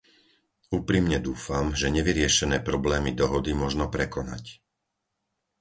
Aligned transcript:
Úprimne 0.77 1.17
dúfam, 1.27 1.65
že 1.79 1.87
nevyriešené 1.97 2.57
problémy 2.69 3.11
dohody 3.21 3.51
možno 3.63 3.85
prekonať. 3.95 4.43